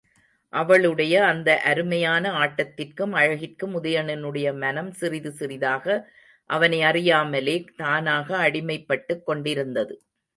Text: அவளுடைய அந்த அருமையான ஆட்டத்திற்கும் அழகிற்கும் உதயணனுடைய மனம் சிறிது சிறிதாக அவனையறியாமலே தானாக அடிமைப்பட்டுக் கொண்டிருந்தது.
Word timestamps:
அவளுடைய 0.53 1.15
அந்த 1.25 1.49
அருமையான 1.61 2.31
ஆட்டத்திற்கும் 2.39 3.13
அழகிற்கும் 3.15 3.75
உதயணனுடைய 3.81 4.57
மனம் 4.57 4.91
சிறிது 4.91 5.31
சிறிதாக 5.31 5.85
அவனையறியாமலே 6.49 7.65
தானாக 7.75 8.49
அடிமைப்பட்டுக் 8.49 9.23
கொண்டிருந்தது. 9.23 9.95